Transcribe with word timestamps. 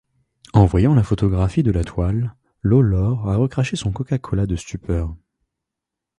En 0.53 0.65
voyant 0.65 0.95
la 0.95 1.03
photographie 1.03 1.61
de 1.61 1.69
la 1.71 1.83
toile, 1.83 2.33
Lawlor 2.63 3.29
a 3.29 3.35
recraché 3.35 3.75
son 3.75 3.91
Coca-Cola 3.91 4.47
de 4.47 4.55
stupeur. 4.55 5.15